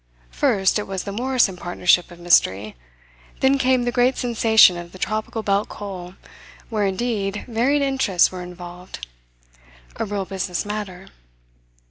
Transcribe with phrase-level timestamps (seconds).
[0.31, 2.75] First, it was the Morrison partnership of mystery,
[3.39, 6.15] then came the great sensation of the Tropical Belt Coal
[6.69, 9.05] where indeed varied interests were involved:
[9.97, 11.09] a real business matter.